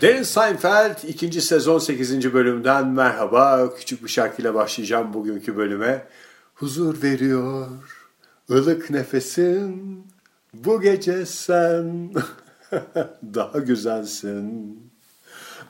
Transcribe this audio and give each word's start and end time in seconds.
Derin 0.00 0.22
Seinfeld 0.22 1.02
2. 1.08 1.40
sezon 1.40 1.78
8. 1.78 2.34
bölümden 2.34 2.86
merhaba. 2.88 3.74
Küçük 3.76 4.04
bir 4.04 4.08
şarkıyla 4.08 4.54
başlayacağım 4.54 5.12
bugünkü 5.12 5.56
bölüme. 5.56 6.04
Huzur 6.54 7.02
veriyor 7.02 7.66
ılık 8.50 8.90
nefesin 8.90 10.06
bu 10.54 10.80
gece 10.80 11.26
sen 11.26 12.10
daha 13.34 13.58
güzelsin. 13.58 14.78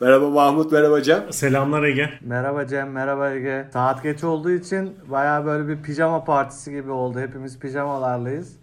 Merhaba 0.00 0.30
Mahmut, 0.30 0.72
merhaba 0.72 1.02
Cem. 1.02 1.32
Selamlar 1.32 1.82
Ege. 1.82 2.10
Merhaba 2.20 2.66
Cem, 2.66 2.90
merhaba 2.90 3.30
Ege. 3.30 3.68
Saat 3.72 4.02
geç 4.02 4.24
olduğu 4.24 4.50
için 4.50 4.96
baya 5.06 5.46
böyle 5.46 5.68
bir 5.68 5.82
pijama 5.82 6.24
partisi 6.24 6.70
gibi 6.70 6.90
oldu. 6.90 7.20
Hepimiz 7.20 7.58
pijamalarlayız. 7.58 8.56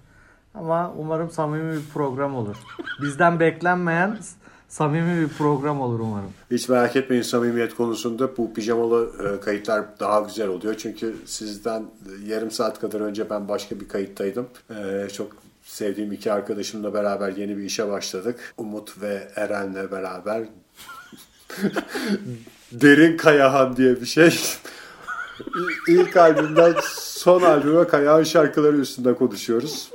Ama 0.56 0.94
umarım 0.98 1.32
samimi 1.32 1.74
bir 1.74 1.86
program 1.94 2.36
olur. 2.36 2.58
Bizden 3.02 3.40
beklenmeyen 3.40 4.18
samimi 4.68 5.22
bir 5.22 5.34
program 5.34 5.82
olur 5.82 6.00
umarım. 6.00 6.34
Hiç 6.52 6.70
merak 6.70 6.96
etmeyin 6.96 7.24
samimiyet 7.24 7.76
konusunda 7.76 8.38
bu 8.38 8.54
pijamalı 8.54 9.12
e, 9.24 9.40
kayıtlar 9.40 10.00
daha 10.00 10.20
güzel 10.20 10.48
oluyor. 10.48 10.76
Çünkü 10.78 11.16
sizden 11.26 11.84
yarım 12.26 12.52
saat 12.52 12.80
kadar 12.80 13.00
önce 13.00 13.30
ben 13.30 13.48
başka 13.48 13.80
bir 13.80 13.88
kayıttaydım. 13.88 14.48
E, 14.70 15.10
çok 15.10 15.32
sevdiğim 15.64 16.12
iki 16.12 16.32
arkadaşımla 16.32 16.94
beraber 16.94 17.36
yeni 17.36 17.58
bir 17.58 17.64
işe 17.64 17.90
başladık. 17.90 18.54
Umut 18.58 19.02
ve 19.02 19.28
Eren'le 19.36 19.92
beraber 19.92 20.44
Derin 22.72 23.18
Kayahan 23.18 23.78
diye 23.78 24.02
bir 24.02 24.06
şey. 24.06 24.40
İlk 25.88 26.18
albümden 26.18 26.76
son 26.92 27.42
albüme 27.42 27.88
Kayahan 27.88 28.24
şarkıları 28.24 28.78
üstünde 28.78 29.16
konuşuyoruz. 29.16 29.92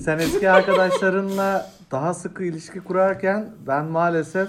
Sen 0.00 0.18
eski 0.18 0.50
arkadaşlarınla 0.50 1.73
daha 1.94 2.14
sıkı 2.14 2.44
ilişki 2.44 2.80
kurarken 2.80 3.50
ben 3.66 3.84
maalesef 3.84 4.48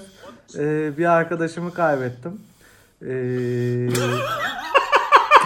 e, 0.57 0.97
bir 0.97 1.05
arkadaşımı 1.05 1.73
kaybettim. 1.73 2.41
E, 3.01 3.13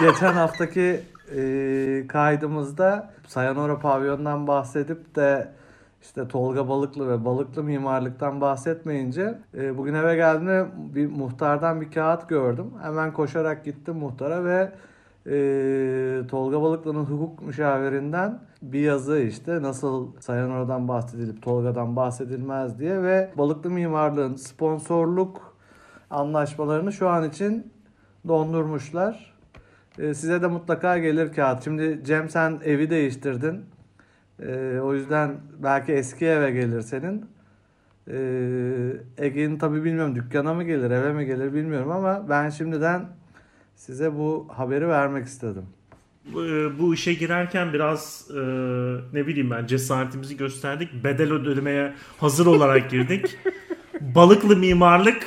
geçen 0.00 0.32
haftaki 0.32 1.00
e, 1.36 2.04
kaydımızda 2.08 3.10
Sayanora 3.26 3.78
Pavyon'dan 3.78 4.46
bahsedip 4.46 5.16
de 5.16 5.48
işte 6.02 6.28
Tolga 6.28 6.68
Balıklı 6.68 7.08
ve 7.08 7.24
Balıklı 7.24 7.62
mimarlıktan 7.62 8.40
bahsetmeyince 8.40 9.38
e, 9.58 9.78
bugün 9.78 9.94
eve 9.94 10.16
geldiğimde 10.16 10.66
bir 10.76 11.06
muhtardan 11.06 11.80
bir 11.80 11.90
kağıt 11.90 12.28
gördüm. 12.28 12.70
Hemen 12.82 13.12
koşarak 13.12 13.64
gittim 13.64 13.96
muhtara 13.96 14.44
ve 14.44 14.72
e, 15.26 16.22
Tolga 16.28 16.62
Balıklı'nın 16.62 17.04
hukuk 17.04 17.42
müşavirinden 17.42 18.38
bir 18.62 18.80
yazı 18.80 19.18
işte 19.18 19.62
nasıl 19.62 20.20
Sayanoradan 20.20 20.88
bahsedilip 20.88 21.42
Tolga'dan 21.42 21.96
bahsedilmez 21.96 22.78
diye 22.78 23.02
ve 23.02 23.30
Balıklı 23.38 23.70
Mimarlığın 23.70 24.34
sponsorluk 24.34 25.56
anlaşmalarını 26.10 26.92
şu 26.92 27.08
an 27.08 27.28
için 27.28 27.72
dondurmuşlar. 28.28 29.34
E, 29.98 30.14
size 30.14 30.42
de 30.42 30.46
mutlaka 30.46 30.98
gelir 30.98 31.32
kağıt. 31.32 31.64
Şimdi 31.64 32.00
Cem 32.04 32.28
sen 32.28 32.60
evi 32.64 32.90
değiştirdin. 32.90 33.64
E, 34.42 34.80
o 34.82 34.94
yüzden 34.94 35.34
belki 35.62 35.92
eski 35.92 36.26
eve 36.26 36.50
gelir 36.50 36.80
senin. 36.80 37.26
E, 38.08 38.16
Ege'nin 39.18 39.58
tabii 39.58 39.84
bilmiyorum 39.84 40.14
dükkana 40.14 40.54
mı 40.54 40.64
gelir 40.64 40.90
eve 40.90 41.12
mi 41.12 41.26
gelir 41.26 41.54
bilmiyorum 41.54 41.90
ama 41.90 42.28
ben 42.28 42.50
şimdiden 42.50 43.19
size 43.86 44.14
bu 44.14 44.48
haberi 44.56 44.88
vermek 44.88 45.26
istedim. 45.26 45.66
Bu, 46.32 46.46
e, 46.46 46.78
bu 46.78 46.94
işe 46.94 47.14
girerken 47.14 47.72
biraz 47.72 48.26
e, 48.30 48.40
ne 49.12 49.26
bileyim 49.26 49.50
ben 49.50 49.66
cesaretimizi 49.66 50.36
gösterdik. 50.36 51.04
Bedel 51.04 51.32
ödemeye 51.32 51.94
hazır 52.18 52.46
olarak 52.46 52.90
girdik. 52.90 53.36
Balıklı 54.00 54.56
mimarlık 54.56 55.26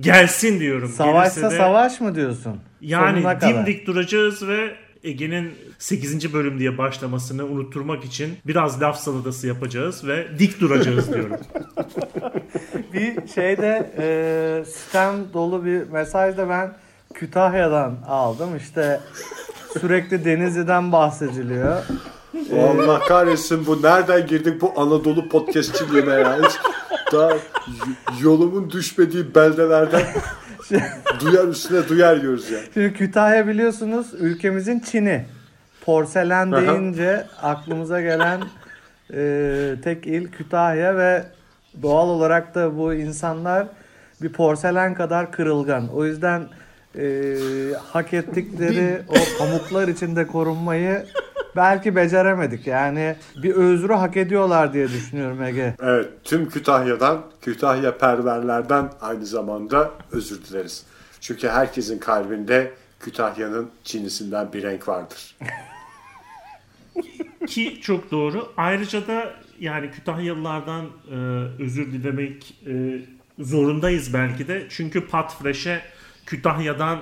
gelsin 0.00 0.60
diyorum. 0.60 0.88
Savaşsa 0.88 1.40
Gelirse 1.40 1.54
de- 1.54 1.58
savaş 1.58 2.00
mı 2.00 2.14
diyorsun? 2.14 2.60
Yani 2.80 3.24
dimdik 3.40 3.86
duracağız 3.86 4.48
ve 4.48 4.74
Ege'nin 5.04 5.52
8. 5.78 6.32
bölüm 6.32 6.58
diye 6.58 6.78
başlamasını 6.78 7.44
unutturmak 7.44 8.04
için 8.04 8.36
biraz 8.46 8.82
laf 8.82 8.96
salatası 8.98 9.46
yapacağız 9.46 10.06
ve 10.06 10.26
dik 10.38 10.60
duracağız 10.60 11.12
diyorum. 11.14 11.36
bir 12.92 13.28
şeyde 13.34 13.92
e, 13.98 14.64
sistem 14.64 15.14
dolu 15.32 15.64
bir 15.64 15.88
mesaj 15.88 16.36
da 16.36 16.48
ben 16.48 16.72
Kütahya'dan 17.12 17.94
aldım. 18.08 18.56
İşte 18.56 19.00
sürekli 19.80 20.24
Denizli'den 20.24 20.92
bahsediliyor. 20.92 21.76
Allah 22.58 22.98
kahretsin 22.98 23.66
bu 23.66 23.82
nereden 23.82 24.26
girdik 24.26 24.60
bu 24.60 24.72
Anadolu 24.76 25.28
podcastçiliğine 25.28 26.14
ya. 26.14 26.38
Hiç 26.42 26.52
daha 27.12 27.30
yolumun 28.22 28.70
düşmediği 28.70 29.34
beldelerden 29.34 30.02
duyar 31.20 31.48
üstüne 31.48 31.88
duyar 31.88 32.16
yiyoruz 32.16 32.50
ya. 32.50 32.58
Şimdi 32.74 32.92
Kütahya 32.92 33.46
biliyorsunuz 33.46 34.06
ülkemizin 34.18 34.80
Çin'i. 34.80 35.24
Porselen 35.84 36.52
deyince 36.52 37.26
aklımıza 37.42 38.00
gelen 38.00 38.40
e, 39.14 39.74
tek 39.84 40.06
il 40.06 40.28
Kütahya 40.28 40.96
ve 40.96 41.24
doğal 41.82 42.08
olarak 42.08 42.54
da 42.54 42.78
bu 42.78 42.94
insanlar 42.94 43.66
bir 44.22 44.32
porselen 44.32 44.94
kadar 44.94 45.32
kırılgan. 45.32 45.88
O 45.88 46.04
yüzden 46.04 46.42
e, 46.98 47.36
hak 47.92 48.14
ettikleri 48.14 49.02
o 49.08 49.38
pamuklar 49.38 49.88
içinde 49.88 50.26
korunmayı 50.26 51.06
belki 51.56 51.96
beceremedik. 51.96 52.66
Yani 52.66 53.16
bir 53.42 53.54
özrü 53.54 53.92
hak 53.92 54.16
ediyorlar 54.16 54.72
diye 54.72 54.88
düşünüyorum 54.88 55.42
Ege. 55.42 55.74
Evet 55.82 56.08
tüm 56.24 56.48
Kütahya'dan, 56.48 57.22
Kütahya 57.40 57.98
perverlerden 57.98 58.90
aynı 59.00 59.26
zamanda 59.26 59.90
özür 60.12 60.44
dileriz. 60.44 60.84
Çünkü 61.20 61.48
herkesin 61.48 61.98
kalbinde 61.98 62.72
Kütahya'nın 63.00 63.70
Çinisinden 63.84 64.52
bir 64.52 64.62
renk 64.62 64.88
vardır. 64.88 65.36
Ki 67.46 67.80
çok 67.80 68.10
doğru. 68.10 68.52
Ayrıca 68.56 69.06
da 69.06 69.34
yani 69.60 69.90
Kütahyalılardan 69.90 70.84
e, 70.84 71.14
özür 71.62 71.92
dilemek 71.92 72.56
e, 72.66 72.72
zorundayız 73.38 74.14
belki 74.14 74.48
de. 74.48 74.66
Çünkü 74.70 75.06
Patfresh'e 75.06 75.82
Kütahya'dan 76.26 76.98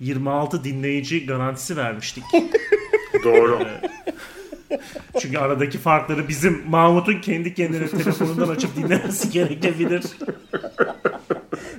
26 0.00 0.64
dinleyici 0.64 1.26
garantisi 1.26 1.76
vermiştik. 1.76 2.24
Doğru. 3.24 3.58
Çünkü 5.20 5.38
aradaki 5.38 5.78
farkları 5.78 6.28
bizim 6.28 6.62
Mahmut'un 6.68 7.20
kendi 7.20 7.54
kendine 7.54 7.88
telefonundan 7.88 8.48
açıp 8.48 8.76
dinlemesi 8.76 9.30
gerekebilir. 9.30 10.02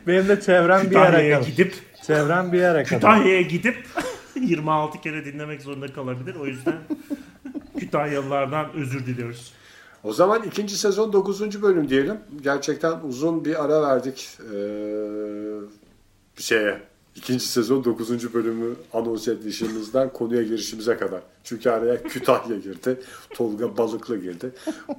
Benim 0.07 0.27
de 0.27 0.41
çevrem 0.41 0.81
bir 0.81 0.95
yere 0.95 1.05
Kütahya'ya 1.05 1.39
kadar. 1.39 1.49
gidip 1.49 1.73
Çevrem 2.07 2.53
bir 2.53 2.57
yere 2.57 2.83
kadar. 2.83 2.99
Kütahya'ya 2.99 3.41
gidip 3.41 3.85
26 4.41 5.01
kere 5.01 5.25
dinlemek 5.25 5.61
zorunda 5.61 5.87
kalabilir. 5.93 6.35
O 6.35 6.45
yüzden 6.45 6.75
Kütahyalılardan 7.79 8.73
özür 8.73 9.05
diliyoruz. 9.05 9.53
O 10.03 10.13
zaman 10.13 10.43
ikinci 10.43 10.77
sezon 10.77 11.13
9. 11.13 11.61
bölüm 11.61 11.89
diyelim. 11.89 12.17
Gerçekten 12.41 12.99
uzun 13.03 13.45
bir 13.45 13.63
ara 13.65 13.81
verdik 13.81 14.29
ee, 14.39 14.53
şeye. 16.37 16.81
İkinci 17.15 17.45
sezon 17.45 17.83
9. 17.83 18.33
bölümü 18.33 18.75
anons 18.93 19.27
edişimizden 19.27 20.13
konuya 20.13 20.43
girişimize 20.43 20.97
kadar. 20.97 21.21
Çünkü 21.43 21.69
araya 21.69 22.03
Kütahya 22.03 22.57
girdi. 22.57 22.99
Tolga 23.29 23.77
Balıklı 23.77 24.21
girdi. 24.21 24.51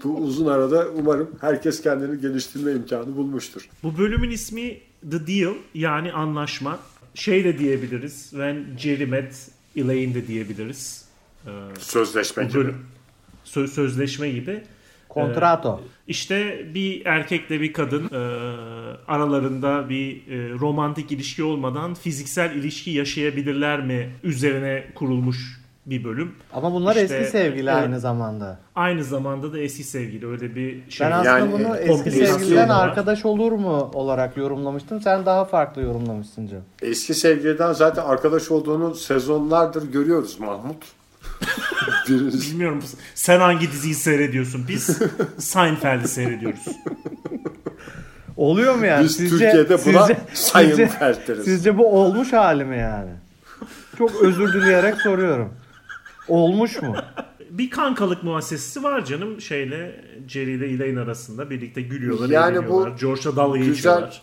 Bu 0.04 0.16
uzun 0.16 0.46
arada 0.46 0.88
umarım 0.94 1.30
herkes 1.40 1.82
kendini 1.82 2.20
geliştirme 2.20 2.72
imkanı 2.72 3.16
bulmuştur. 3.16 3.68
Bu 3.82 3.98
bölümün 3.98 4.30
ismi 4.30 4.78
The 5.10 5.26
Deal 5.26 5.54
yani 5.74 6.12
anlaşma. 6.12 6.78
Şey 7.14 7.44
de 7.44 7.58
diyebiliriz. 7.58 8.30
When 8.30 8.64
Jerry 8.78 9.06
met 9.06 9.48
Elaine 9.76 10.14
de 10.14 10.26
diyebiliriz. 10.26 11.04
Ee, 11.46 11.50
Sözleşme 11.78 12.44
gibi. 12.44 12.74
söz, 13.44 13.72
sözleşme 13.72 14.30
gibi. 14.30 14.62
Kontrato. 15.14 15.80
İşte 16.06 16.66
bir 16.74 17.06
erkekle 17.06 17.60
bir 17.60 17.72
kadın 17.72 18.04
e, 18.04 18.18
aralarında 19.08 19.88
bir 19.88 20.16
e, 20.16 20.50
romantik 20.50 21.12
ilişki 21.12 21.44
olmadan 21.44 21.94
fiziksel 21.94 22.50
ilişki 22.50 22.90
yaşayabilirler 22.90 23.80
mi 23.80 24.10
üzerine 24.22 24.84
kurulmuş 24.94 25.64
bir 25.86 26.04
bölüm. 26.04 26.34
Ama 26.52 26.72
bunlar 26.72 26.96
İşte, 26.96 27.16
eski 27.16 27.30
sevgili 27.30 27.70
evet. 27.70 27.82
aynı 27.82 28.00
zamanda. 28.00 28.58
Aynı 28.74 29.04
zamanda 29.04 29.52
da 29.52 29.58
eski 29.58 29.84
sevgili 29.84 30.26
öyle 30.26 30.54
bir 30.54 30.90
şey. 30.90 31.06
Ben 31.06 31.12
aslında 31.12 31.38
Yani, 31.38 31.52
bunu 31.52 31.76
e, 31.76 31.80
eski 31.80 32.10
sevgiliden 32.10 32.68
arkadaş 32.68 33.24
olur 33.24 33.52
mu 33.52 33.90
olarak 33.94 34.36
yorumlamıştım. 34.36 35.00
Sen 35.00 35.26
daha 35.26 35.44
farklı 35.44 35.82
yorumlamışsın 35.82 36.46
Cem. 36.46 36.62
Eski 36.82 37.14
sevgiliden 37.14 37.72
zaten 37.72 38.04
arkadaş 38.04 38.50
olduğunu 38.50 38.94
sezonlardır 38.94 39.92
görüyoruz 39.92 40.40
Mahmut. 40.40 40.84
Bilmiyorum 42.08 42.82
sen 43.14 43.40
hangi 43.40 43.72
diziyi 43.72 43.94
seyrediyorsun? 43.94 44.64
Biz 44.68 44.98
Seinfeld'i 45.38 46.08
seyrediyoruz. 46.08 46.64
Oluyor 48.36 48.74
mu 48.74 48.86
yani? 48.86 49.04
Biz 49.04 49.16
Türkiye'de 49.16 49.84
buna 49.86 50.08
Seinfeld 50.34 51.28
deriz. 51.28 51.44
sizce 51.44 51.78
bu 51.78 51.86
olmuş 52.00 52.32
hali 52.32 52.64
mi 52.64 52.78
yani? 52.78 53.10
Çok 53.98 54.22
özür 54.22 54.52
dileyerek 54.52 55.00
soruyorum. 55.00 55.52
Olmuş 56.28 56.82
mu? 56.82 56.96
bir 57.50 57.70
kankalık 57.70 58.22
muhassesesi 58.22 58.82
var 58.82 59.04
canım 59.04 59.40
şeyle 59.40 60.04
Jerry 60.28 60.52
ile 60.54 60.66
Elaine 60.66 61.00
arasında 61.00 61.50
birlikte 61.50 61.82
gülüyorlar, 61.82 62.28
Yani 62.28 62.56
eğleniyorlar. 62.56 62.92
bu 62.92 62.96
George'la 62.96 63.36
dalga 63.36 63.58
güzel- 63.58 63.72
geçiyorlar. 63.74 64.22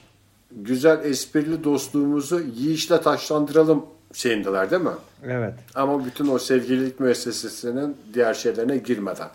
Güzel 0.51 1.06
esprili 1.06 1.63
dostluğumuzu 1.63 2.39
yiyişle 2.56 3.01
taşlandıralım 3.01 3.85
şeyindeler 4.13 4.71
değil 4.71 4.81
mi? 4.81 4.89
Evet. 5.25 5.53
Ama 5.75 6.05
bütün 6.05 6.27
o 6.27 6.39
sevgililik 6.39 6.99
müessesesinin 6.99 7.97
diğer 8.13 8.33
şeylerine 8.33 8.77
girmeden. 8.77 9.29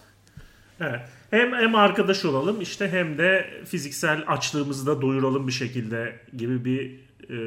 Evet. 0.80 1.00
Hem 1.30 1.52
hem 1.52 1.74
arkadaş 1.74 2.24
olalım 2.24 2.60
işte 2.60 2.88
hem 2.88 3.18
de 3.18 3.46
fiziksel 3.64 4.24
açlığımızı 4.26 4.86
da 4.86 5.02
doyuralım 5.02 5.46
bir 5.46 5.52
şekilde 5.52 6.16
gibi 6.36 6.64
bir 6.64 7.00
e, 7.30 7.38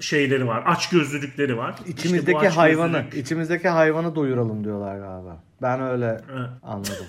şeyleri 0.00 0.46
var. 0.46 0.62
Aç 0.66 0.88
gözlülükleri 0.88 1.56
var. 1.56 1.74
İşte 1.78 1.90
İçimizdeki 1.90 2.38
açgözlülük- 2.38 2.56
hayvanı, 2.56 3.04
içimizdeki 3.16 3.68
hayvanı 3.68 4.14
doyuralım 4.14 4.64
diyorlar 4.64 4.98
galiba. 4.98 5.42
Ben 5.62 5.80
öyle 5.80 6.20
Evet. 6.32 6.48
anladım. 6.62 7.06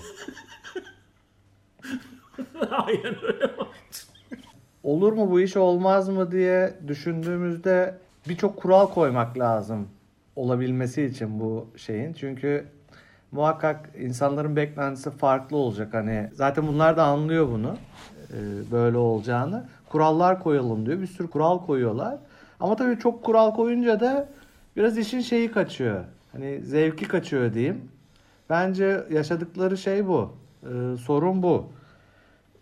Aynen 2.70 3.14
öyle. 3.24 3.50
Olur 4.82 5.12
mu 5.12 5.30
bu 5.30 5.40
iş 5.40 5.56
olmaz 5.56 6.08
mı 6.08 6.32
diye 6.32 6.74
düşündüğümüzde 6.88 7.98
birçok 8.28 8.56
kural 8.56 8.86
koymak 8.86 9.38
lazım 9.38 9.88
olabilmesi 10.36 11.02
için 11.02 11.40
bu 11.40 11.66
şeyin. 11.76 12.12
Çünkü 12.12 12.66
muhakkak 13.32 13.90
insanların 13.98 14.56
beklentisi 14.56 15.10
farklı 15.10 15.56
olacak. 15.56 15.94
Hani 15.94 16.30
zaten 16.32 16.66
bunlar 16.66 16.96
da 16.96 17.04
anlıyor 17.04 17.48
bunu 17.48 17.76
e, 18.32 18.36
böyle 18.72 18.96
olacağını. 18.96 19.68
Kurallar 19.88 20.42
koyalım 20.42 20.86
diyor. 20.86 21.00
Bir 21.00 21.06
sürü 21.06 21.30
kural 21.30 21.66
koyuyorlar. 21.66 22.18
Ama 22.60 22.76
tabii 22.76 22.98
çok 22.98 23.24
kural 23.24 23.54
koyunca 23.54 24.00
da 24.00 24.28
biraz 24.76 24.98
işin 24.98 25.20
şeyi 25.20 25.52
kaçıyor. 25.52 26.04
Hani 26.32 26.60
zevki 26.60 27.08
kaçıyor 27.08 27.54
diyeyim. 27.54 27.88
Bence 28.50 29.04
yaşadıkları 29.10 29.78
şey 29.78 30.06
bu. 30.06 30.32
E, 30.62 30.96
sorun 30.96 31.42
bu 31.42 31.66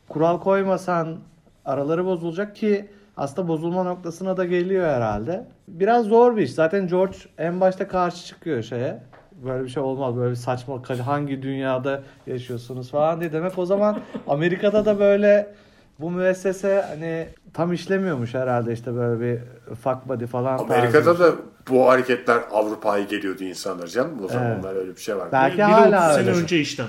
kural 0.09 0.41
koymasan 0.41 1.19
araları 1.65 2.05
bozulacak 2.05 2.57
ki 2.57 2.89
aslında 3.19 3.49
bozulma 3.49 3.83
noktasına 3.83 4.37
da 4.37 4.45
geliyor 4.45 4.89
herhalde. 4.89 5.45
Biraz 5.69 6.07
zor 6.07 6.37
bir 6.37 6.43
iş. 6.43 6.55
Zaten 6.55 6.89
George 6.89 7.17
en 7.39 7.61
başta 7.61 7.89
karşı 7.89 8.27
çıkıyor 8.27 8.63
şeye. 8.63 9.03
Böyle 9.45 9.65
bir 9.65 9.69
şey 9.69 9.83
olmaz. 9.83 10.17
Böyle 10.17 10.31
bir 10.31 10.37
saçma 10.37 10.83
hangi 11.07 11.43
dünyada 11.43 12.03
yaşıyorsunuz 12.27 12.91
falan 12.91 13.21
diye. 13.21 13.33
Demek 13.33 13.59
o 13.59 13.67
zaman 13.67 13.99
Amerika'da 14.29 14.85
da 14.85 14.99
böyle 14.99 15.55
bu 16.01 16.11
müessese 16.11 16.85
hani 16.89 17.29
tam 17.55 17.73
işlemiyormuş 17.73 18.35
herhalde 18.35 18.73
işte 18.73 18.95
böyle 18.95 19.21
bir 19.21 19.39
fuck 19.75 20.09
body 20.09 20.27
falan. 20.27 20.59
Amerika'da 20.59 21.05
tarzı. 21.05 21.19
da 21.23 21.33
bu 21.71 21.89
hareketler 21.89 22.39
Avrupa'ya 22.51 23.05
geliyordu 23.05 23.45
insanlar 23.45 23.87
canım. 23.87 24.25
O 24.25 24.29
zamanlar 24.29 24.77
öyle 24.77 24.97
bir 24.97 25.01
şey 25.01 25.17
var. 25.17 25.29
Belki 25.33 25.57
Biri 25.57 25.65
hala 25.65 26.07
30 26.07 26.17
sene 26.17 26.31
öyle. 26.31 26.43
önce 26.43 26.61
işten. 26.61 26.87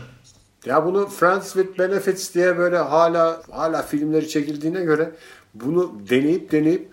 Ya 0.65 0.85
bunu 0.85 1.07
Friends 1.07 1.53
with 1.53 1.79
Benefits 1.79 2.35
diye 2.35 2.57
böyle 2.57 2.77
hala 2.77 3.37
hala 3.51 3.81
filmleri 3.81 4.27
çekildiğine 4.27 4.81
göre 4.81 5.11
bunu 5.53 6.01
deneyip 6.09 6.51
deneyip 6.51 6.89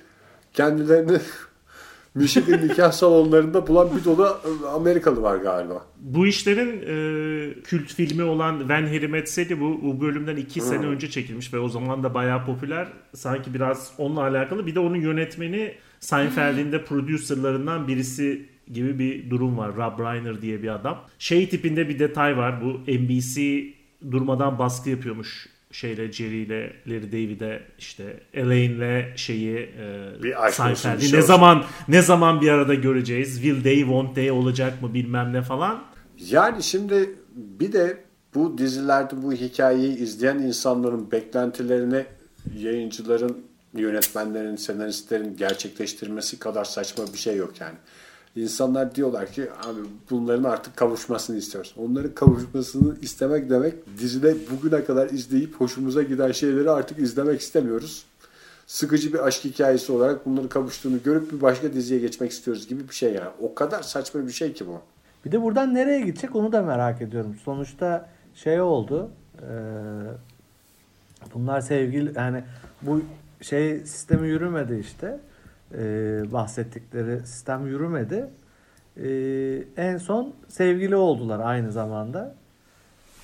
kendilerini 0.52 1.18
Michigan 2.14 2.68
nikah 2.68 2.92
salonlarında 2.92 3.66
bulan 3.66 3.88
bir 3.96 4.04
dolu 4.04 4.38
Amerikalı 4.74 5.22
var 5.22 5.36
galiba. 5.36 5.86
Bu 6.00 6.26
işlerin 6.26 6.82
e, 6.82 7.62
kült 7.62 7.94
filmi 7.94 8.22
olan 8.22 8.58
When 8.58 8.86
Harry 8.86 9.08
Met 9.08 9.28
Sally 9.28 9.60
bu, 9.60 9.82
bu 9.82 10.00
bölümden 10.00 10.36
2 10.36 10.60
sene 10.60 10.86
önce 10.86 11.10
çekilmiş 11.10 11.54
ve 11.54 11.58
o 11.58 11.68
zaman 11.68 12.02
da 12.02 12.14
bayağı 12.14 12.46
popüler. 12.46 12.88
Sanki 13.14 13.54
biraz 13.54 13.92
onunla 13.98 14.20
alakalı. 14.20 14.66
Bir 14.66 14.74
de 14.74 14.80
onun 14.80 14.96
yönetmeni 14.96 15.74
Seinfeld'in 16.00 16.72
de 16.72 16.84
producerlarından 16.84 17.88
birisi 17.88 18.46
gibi 18.72 18.98
bir 18.98 19.30
durum 19.30 19.58
var. 19.58 19.76
Rob 19.76 20.00
Reiner 20.00 20.42
diye 20.42 20.62
bir 20.62 20.68
adam. 20.68 21.04
Şey 21.18 21.48
tipinde 21.48 21.88
bir 21.88 21.98
detay 21.98 22.36
var. 22.36 22.62
Bu 22.62 22.92
NBC 22.92 23.64
durmadan 24.10 24.58
baskı 24.58 24.90
yapıyormuş 24.90 25.55
şeyle 25.72 26.12
Jerry 26.12 26.42
ile 26.42 26.72
Larry 26.86 27.12
David'e 27.12 27.62
işte 27.78 28.20
Elaine'le 28.34 29.16
şeyi 29.16 29.56
e, 29.56 30.50
Seinfeld'i 30.52 31.16
ne 31.16 31.22
zaman 31.22 31.64
ne 31.88 32.02
zaman 32.02 32.40
bir 32.40 32.48
arada 32.48 32.74
göreceğiz? 32.74 33.34
Will 33.34 33.62
they 33.62 33.78
won't 33.78 34.14
they 34.14 34.30
olacak 34.30 34.82
mı 34.82 34.94
bilmem 34.94 35.32
ne 35.32 35.42
falan. 35.42 35.82
Yani 36.30 36.62
şimdi 36.62 37.14
bir 37.36 37.72
de 37.72 38.04
bu 38.34 38.58
dizilerde 38.58 39.22
bu 39.22 39.32
hikayeyi 39.32 39.96
izleyen 39.96 40.38
insanların 40.38 41.10
beklentilerini 41.10 42.04
yayıncıların, 42.58 43.38
yönetmenlerin, 43.74 44.56
senaristlerin 44.56 45.36
gerçekleştirmesi 45.36 46.38
kadar 46.38 46.64
saçma 46.64 47.04
bir 47.12 47.18
şey 47.18 47.36
yok 47.36 47.60
yani. 47.60 47.76
İnsanlar 48.36 48.94
diyorlar 48.94 49.32
ki 49.32 49.48
abi 49.66 49.80
bunların 50.10 50.44
artık 50.44 50.76
kavuşmasını 50.76 51.36
istiyoruz. 51.36 51.74
Onların 51.78 52.14
kavuşmasını 52.14 52.96
istemek 53.02 53.50
demek 53.50 53.74
dizide 53.98 54.36
bugüne 54.50 54.84
kadar 54.84 55.10
izleyip 55.10 55.54
hoşumuza 55.60 56.02
giden 56.02 56.32
şeyleri 56.32 56.70
artık 56.70 56.98
izlemek 56.98 57.40
istemiyoruz. 57.40 58.04
Sıkıcı 58.66 59.12
bir 59.12 59.26
aşk 59.26 59.44
hikayesi 59.44 59.92
olarak 59.92 60.26
bunların 60.26 60.48
kavuştuğunu 60.48 61.02
görüp 61.04 61.32
bir 61.32 61.40
başka 61.42 61.72
diziye 61.72 62.00
geçmek 62.00 62.30
istiyoruz 62.30 62.68
gibi 62.68 62.88
bir 62.88 62.94
şey 62.94 63.12
yani. 63.12 63.30
O 63.40 63.54
kadar 63.54 63.82
saçma 63.82 64.26
bir 64.26 64.32
şey 64.32 64.52
ki 64.52 64.66
bu. 64.66 64.80
Bir 65.24 65.32
de 65.32 65.42
buradan 65.42 65.74
nereye 65.74 66.00
gidecek 66.00 66.36
onu 66.36 66.52
da 66.52 66.62
merak 66.62 67.02
ediyorum. 67.02 67.36
Sonuçta 67.44 68.08
şey 68.34 68.60
oldu. 68.60 69.10
eee, 69.42 69.48
bunlar 71.34 71.60
sevgili 71.60 72.12
yani 72.16 72.44
bu 72.82 73.02
şey 73.40 73.78
sistemi 73.78 74.28
yürümedi 74.28 74.78
işte. 74.80 75.20
Eee, 75.74 76.22
bahsettikleri 76.32 77.26
sistem 77.26 77.66
yürümedi. 77.66 78.30
Eee, 78.96 79.68
en 79.76 79.98
son 79.98 80.34
sevgili 80.48 80.96
oldular 80.96 81.40
aynı 81.40 81.72
zamanda. 81.72 82.34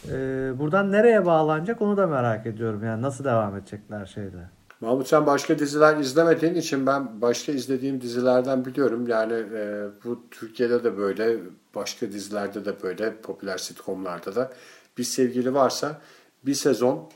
Eee, 0.04 0.12
buradan 0.58 0.92
nereye 0.92 1.26
bağlanacak 1.26 1.82
onu 1.82 1.96
da 1.96 2.06
merak 2.06 2.46
ediyorum. 2.46 2.84
Yani 2.84 3.02
nasıl 3.02 3.24
devam 3.24 3.56
edecekler 3.56 4.06
şeyde. 4.06 4.48
Mahmut 4.80 5.08
sen 5.08 5.26
başka 5.26 5.58
diziler 5.58 5.96
izlemediğin 5.96 6.54
için 6.54 6.86
ben 6.86 7.20
başka 7.20 7.52
izlediğim 7.52 8.00
dizilerden 8.00 8.64
biliyorum. 8.64 9.08
Yani 9.08 9.32
e, 9.32 9.84
bu 10.04 10.24
Türkiye'de 10.30 10.84
de 10.84 10.96
böyle, 10.96 11.36
başka 11.74 12.12
dizilerde 12.12 12.64
de 12.64 12.82
böyle, 12.82 13.16
popüler 13.16 13.58
sitcomlarda 13.58 14.34
da 14.34 14.52
bir 14.98 15.04
sevgili 15.04 15.54
varsa 15.54 16.00
bir 16.46 16.54
sezon 16.54 17.08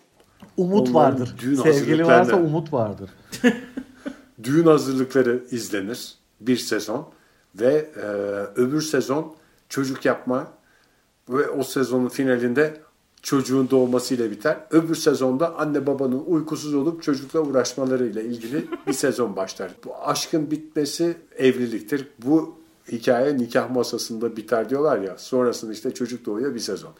Umut 0.56 0.94
vardır. 0.94 1.34
Sevgili 1.62 2.06
varsa 2.06 2.36
umut 2.36 2.72
vardır. 2.72 3.10
düğün 4.46 4.66
hazırlıkları 4.66 5.44
izlenir 5.50 6.14
bir 6.40 6.56
sezon 6.56 7.08
ve 7.54 7.90
e, 7.96 8.06
öbür 8.60 8.82
sezon 8.82 9.36
çocuk 9.68 10.04
yapma 10.04 10.52
ve 11.28 11.50
o 11.50 11.62
sezonun 11.62 12.08
finalinde 12.08 12.80
çocuğun 13.22 13.70
doğmasıyla 13.70 14.30
biter. 14.30 14.56
Öbür 14.70 14.94
sezonda 14.94 15.56
anne 15.56 15.86
babanın 15.86 16.24
uykusuz 16.26 16.74
olup 16.74 17.02
çocukla 17.02 17.40
uğraşmalarıyla 17.40 18.22
ilgili 18.22 18.64
bir 18.86 18.92
sezon 18.92 19.36
başlar. 19.36 19.70
Bu 19.84 19.96
aşkın 19.96 20.50
bitmesi 20.50 21.16
evliliktir. 21.36 22.08
Bu 22.24 22.54
hikaye 22.92 23.38
nikah 23.38 23.70
masasında 23.70 24.36
biter 24.36 24.70
diyorlar 24.70 24.98
ya. 24.98 25.18
Sonrasında 25.18 25.72
işte 25.72 25.94
çocuk 25.94 26.26
doğuyor 26.26 26.54
bir 26.54 26.60
sezon. 26.60 26.92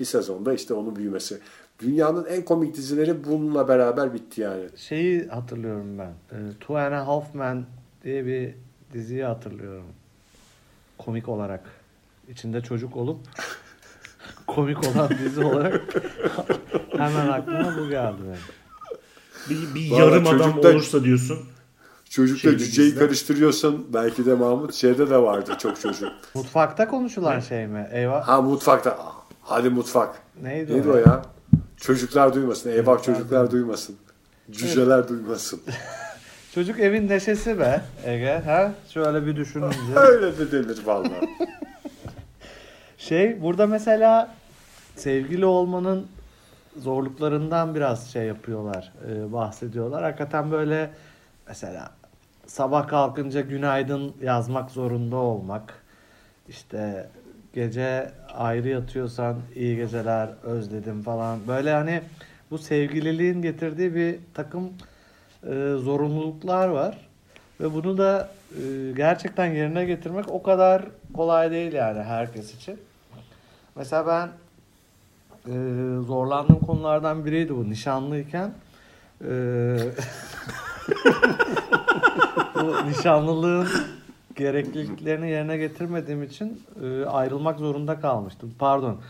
Bir 0.00 0.04
sezonda 0.04 0.54
işte 0.54 0.74
onun 0.74 0.96
büyümesi. 0.96 1.38
Dünyanın 1.80 2.24
en 2.24 2.44
komik 2.44 2.76
dizileri 2.76 3.24
bununla 3.24 3.68
beraber 3.68 4.14
bitti 4.14 4.40
yani. 4.40 4.64
Şeyi 4.76 5.26
hatırlıyorum 5.28 5.98
ben. 5.98 6.12
E, 6.38 6.52
Two 6.60 6.78
and 6.78 6.92
a 6.92 7.06
Half 7.06 7.34
Men 7.34 7.66
diye 8.04 8.26
bir 8.26 8.54
diziyi 8.92 9.24
hatırlıyorum. 9.24 9.86
Komik 10.98 11.28
olarak. 11.28 11.60
İçinde 12.28 12.60
çocuk 12.60 12.96
olup 12.96 13.18
komik 14.46 14.78
olan 14.88 15.08
dizi 15.24 15.44
olarak 15.44 15.80
hemen 16.96 17.28
aklıma 17.28 17.76
bu 17.78 17.88
geldi 17.88 18.16
benim. 18.22 18.38
Bir, 19.50 19.74
bir 19.74 19.90
Vallahi 19.90 20.00
yarım 20.10 20.26
adam 20.26 20.38
çocukta- 20.38 20.68
olursa 20.70 21.04
diyorsun. 21.04 21.38
Çocukla 22.10 22.58
cüceyi 22.58 22.88
bizde. 22.88 22.98
karıştırıyorsan 23.00 23.84
belki 23.94 24.26
de 24.26 24.34
Mahmut 24.34 24.74
şeyde 24.74 25.10
de 25.10 25.16
vardı 25.22 25.54
çok 25.58 25.80
çocuk. 25.80 26.12
Mutfakta 26.34 26.88
konuşulan 26.88 27.40
şey 27.40 27.66
mi? 27.66 27.88
Eyvah. 27.92 28.28
Ha 28.28 28.42
mutfakta. 28.42 28.98
Hadi 29.42 29.70
mutfak. 29.70 30.22
Neydi, 30.42 30.72
Neydi 30.74 30.88
o 30.88 30.92
o 30.92 30.96
ya? 30.96 31.22
Çocuklar 31.84 32.34
duymasın. 32.34 32.70
Eyvah 32.70 33.02
çocuklar 33.02 33.50
duymasın. 33.50 33.96
Cüceler 34.50 35.08
duymasın. 35.08 35.60
Çocuk 36.54 36.80
evin 36.80 37.08
neşesi 37.08 37.58
be 37.58 37.82
Ege. 38.04 38.42
Ha? 38.44 38.72
Şöyle 38.88 39.26
bir 39.26 39.36
düşününce. 39.36 39.76
Öyle 39.96 40.38
de 40.38 40.52
denir 40.52 40.78
vallahi. 40.86 41.28
Şey 42.98 43.42
burada 43.42 43.66
mesela 43.66 44.34
sevgili 44.96 45.46
olmanın 45.46 46.06
zorluklarından 46.76 47.74
biraz 47.74 48.12
şey 48.12 48.26
yapıyorlar, 48.26 48.92
e, 49.10 49.32
bahsediyorlar. 49.32 50.02
Hakikaten 50.02 50.50
böyle 50.50 50.90
mesela 51.48 51.90
sabah 52.46 52.88
kalkınca 52.88 53.40
günaydın 53.40 54.12
yazmak 54.22 54.70
zorunda 54.70 55.16
olmak. 55.16 55.74
İşte 56.48 57.08
gece 57.54 58.10
ayrı 58.34 58.68
yatıyorsan 58.68 59.36
iyi 59.54 59.76
geceler 59.76 60.28
özledim 60.42 61.02
falan. 61.02 61.38
Böyle 61.48 61.72
hani 61.72 62.02
bu 62.50 62.58
sevgililiğin 62.58 63.42
getirdiği 63.42 63.94
bir 63.94 64.18
takım 64.34 64.72
e, 65.42 65.74
zorunluluklar 65.78 66.68
var. 66.68 66.98
Ve 67.60 67.74
bunu 67.74 67.98
da 67.98 68.30
e, 68.50 68.92
gerçekten 68.96 69.46
yerine 69.46 69.84
getirmek 69.84 70.28
o 70.28 70.42
kadar 70.42 70.84
kolay 71.14 71.50
değil 71.50 71.72
yani 71.72 72.02
herkes 72.02 72.54
için. 72.54 72.78
Mesela 73.76 74.06
ben 74.06 74.28
e, 75.52 75.54
zorlandığım 76.06 76.58
konulardan 76.58 77.24
biriydi 77.24 77.56
bu. 77.56 77.70
Nişanlıyken 77.70 78.50
e, 79.20 79.30
bu 82.54 82.86
nişanlılığın 82.88 83.68
gerekliliklerini 84.36 85.30
yerine 85.30 85.56
getirmediğim 85.56 86.22
için 86.22 86.62
e, 86.82 87.04
ayrılmak 87.04 87.58
zorunda 87.58 88.00
kalmıştım. 88.00 88.54
Pardon. 88.58 89.00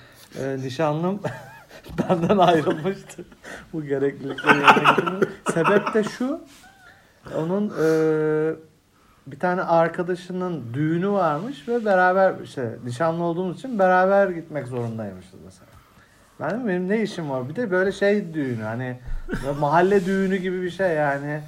E, 0.40 0.56
nişanlım 0.56 1.20
benden 1.98 2.38
ayrılmıştı. 2.38 3.24
bu 3.72 3.84
gereklilikleri 3.84 4.58
yerine 4.58 4.90
getirmedi. 4.90 5.26
Sebep 5.54 5.94
de 5.94 6.04
şu. 6.04 6.40
Onun 7.36 7.72
e, 7.82 7.86
bir 9.26 9.38
tane 9.38 9.62
arkadaşının 9.62 10.74
düğünü 10.74 11.10
varmış 11.10 11.68
ve 11.68 11.84
beraber 11.84 12.34
işte 12.44 12.78
nişanlı 12.84 13.24
olduğumuz 13.24 13.58
için 13.58 13.78
beraber 13.78 14.28
gitmek 14.28 14.66
zorundaymışız 14.66 15.40
mesela. 15.44 15.70
Ben 16.40 16.68
benim 16.68 16.88
ne 16.88 17.02
işim 17.02 17.30
var? 17.30 17.48
Bir 17.48 17.56
de 17.56 17.70
böyle 17.70 17.92
şey 17.92 18.34
düğünü 18.34 18.62
hani 18.62 18.98
mahalle 19.60 20.06
düğünü 20.06 20.36
gibi 20.36 20.62
bir 20.62 20.70
şey 20.70 20.94
yani 20.94 21.40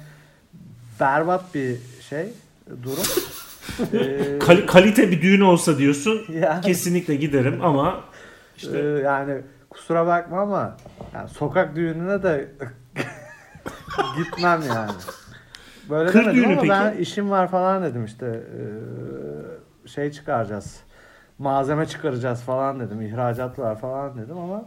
berbat 0.99 1.55
bir 1.55 1.77
şey 2.09 2.29
durum. 2.83 3.05
Ee, 3.93 4.39
Kal- 4.45 4.65
kalite 4.67 5.11
bir 5.11 5.21
düğün 5.21 5.41
olsa 5.41 5.77
diyorsun 5.77 6.21
Yani. 6.29 6.61
kesinlikle 6.61 7.15
giderim 7.15 7.59
ama 7.65 8.03
işte 8.57 8.79
Ee, 8.79 8.83
yani 8.83 9.41
kusura 9.69 10.07
bakma 10.07 10.41
ama 10.41 10.77
yani 11.13 11.29
sokak 11.29 11.75
düğününe 11.75 12.23
de 12.23 12.51
gitmem 14.17 14.61
yani. 14.73 14.91
Böyle 15.89 16.11
Kır 16.11 16.19
demedim 16.21 16.35
düğünü 16.35 16.51
ama 16.53 16.61
peki? 16.61 16.69
ben 16.69 16.97
işim 16.97 17.29
var 17.31 17.47
falan 17.51 17.83
dedim 17.83 18.05
işte 18.05 18.25
ee, 19.85 19.87
şey 19.87 20.11
çıkaracağız. 20.11 20.79
Malzeme 21.39 21.85
çıkaracağız 21.85 22.41
falan 22.41 22.79
dedim. 22.79 23.01
ihracat 23.01 23.59
var 23.59 23.79
falan 23.79 24.17
dedim 24.17 24.37
ama 24.37 24.65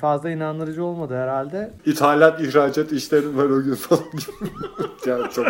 fazla 0.00 0.30
inandırıcı 0.30 0.84
olmadı 0.84 1.16
herhalde. 1.16 1.70
İthalat, 1.86 2.40
ihracat 2.40 2.92
işleri 2.92 3.36
var 3.36 3.44
o 3.44 3.62
gün 3.62 3.74
falan 3.74 4.04
yani 5.06 5.30
çok. 5.32 5.46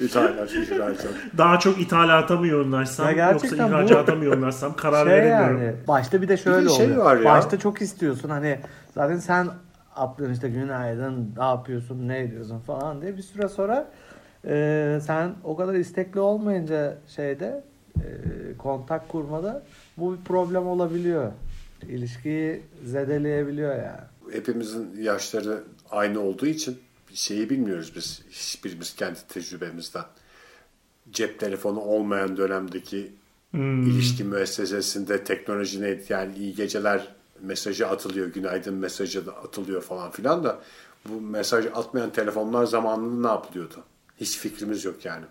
İthalat, 0.00 0.52
ihracat. 0.52 1.06
daha 1.38 1.58
çok 1.58 1.80
ithalata 1.80 2.36
mı 2.36 2.46
yoğunlaşsam 2.46 3.16
Ya 3.18 3.30
yoksa 3.30 3.56
ihracata 3.56 4.14
mı 4.14 4.24
yoğunlaşsam 4.24 4.76
karar 4.76 5.04
şey 5.06 5.14
veremiyorum. 5.14 5.62
yani 5.62 5.76
başta 5.88 6.22
bir 6.22 6.28
de 6.28 6.36
şöyle 6.36 6.58
Bir 6.66 6.70
de 6.70 6.74
şey 6.74 6.86
oluyor. 6.86 7.04
var 7.04 7.16
ya. 7.16 7.24
Başta 7.24 7.58
çok 7.58 7.82
istiyorsun 7.82 8.28
hani 8.28 8.58
zaten 8.94 9.16
sen 9.16 9.48
atlıyorsun 9.96 10.34
işte 10.34 10.48
günaydın 10.48 11.34
ne 11.38 11.44
yapıyorsun 11.44 12.08
ne 12.08 12.20
ediyorsun 12.20 12.58
falan 12.58 13.02
diye 13.02 13.16
bir 13.16 13.22
süre 13.22 13.48
sonra 13.48 13.88
e, 14.46 14.98
sen 15.02 15.30
o 15.44 15.56
kadar 15.56 15.74
istekli 15.74 16.20
olmayınca 16.20 16.98
şeyde 17.08 17.64
e, 17.96 18.02
kontak 18.58 19.08
kurmada 19.08 19.62
bu 19.96 20.12
bir 20.12 20.24
problem 20.24 20.66
olabiliyor. 20.66 21.32
İlişkiyi 21.88 22.62
zedeleyebiliyor 22.84 23.76
yani. 23.76 24.32
Hepimizin 24.32 24.90
yaşları 25.00 25.62
aynı 25.90 26.20
olduğu 26.20 26.46
için 26.46 26.78
şeyi 27.14 27.50
bilmiyoruz 27.50 27.92
biz. 27.96 28.22
Hiçbirimiz 28.30 28.96
kendi 28.96 29.18
tecrübemizden. 29.28 30.04
Cep 31.12 31.40
telefonu 31.40 31.80
olmayan 31.80 32.36
dönemdeki 32.36 33.12
ilişki 33.54 34.24
müessesesinde 34.24 35.24
teknoloji 35.24 35.82
neydi? 35.82 36.04
Yani 36.08 36.38
iyi 36.38 36.54
geceler 36.54 37.14
mesajı 37.42 37.88
atılıyor, 37.88 38.26
günaydın 38.26 38.74
mesajı 38.74 39.26
da 39.26 39.36
atılıyor 39.36 39.82
falan 39.82 40.10
filan 40.10 40.44
da 40.44 40.60
bu 41.08 41.20
mesaj 41.20 41.66
atmayan 41.66 42.12
telefonlar 42.12 42.64
zamanında 42.64 43.28
ne 43.28 43.34
yapılıyordu? 43.34 43.84
Hiç 44.20 44.38
fikrimiz 44.38 44.84
yok 44.84 45.04
yani. 45.04 45.24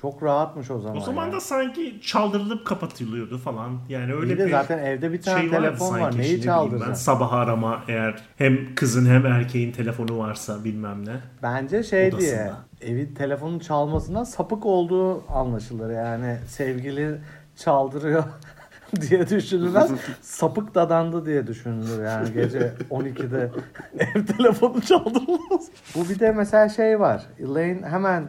Çok 0.00 0.22
rahatmış 0.22 0.70
o 0.70 0.78
zaman. 0.80 0.96
O 0.96 1.00
zaman 1.00 1.32
da 1.32 1.40
sanki 1.40 2.00
çaldırılıp 2.02 2.66
kapatılıyordu 2.66 3.38
falan. 3.38 3.78
Yani 3.88 4.14
öyle 4.14 4.32
İyi 4.32 4.38
de 4.38 4.46
bir 4.46 4.50
zaten 4.50 4.78
evde 4.78 5.12
bir 5.12 5.22
tane 5.22 5.40
şey 5.40 5.50
telefon 5.50 5.90
var. 5.94 6.00
sanki. 6.00 6.18
Neyi 6.18 6.38
bileyim 6.38 6.82
Ben 6.88 6.92
sabah 6.92 7.32
arama 7.32 7.82
eğer 7.88 8.22
hem 8.36 8.74
kızın 8.74 9.06
hem 9.06 9.26
erkeğin 9.26 9.72
telefonu 9.72 10.18
varsa 10.18 10.64
bilmem 10.64 11.06
ne. 11.06 11.16
Bence 11.42 11.82
şey 11.82 12.08
Odasında. 12.08 12.20
diye 12.20 12.50
evi 12.80 13.14
telefonun 13.14 13.58
çalmasından 13.58 14.24
sapık 14.24 14.66
olduğu 14.66 15.32
anlaşılır. 15.32 15.90
Yani 15.90 16.36
sevgili 16.46 17.20
çaldırıyor 17.56 18.24
diye 19.00 19.28
düşünülmez. 19.28 19.90
sapık 20.22 20.74
dadandı 20.74 21.26
diye 21.26 21.46
düşünülür 21.46 22.04
yani 22.04 22.32
gece 22.32 22.72
12'de 22.90 23.50
ev 23.98 24.26
telefonu 24.26 24.80
çaldırılmaz. 24.80 25.68
Bu 25.94 26.08
bir 26.08 26.18
de 26.18 26.32
mesela 26.32 26.68
şey 26.68 27.00
var. 27.00 27.22
Elaine 27.40 27.86
hemen 27.86 28.24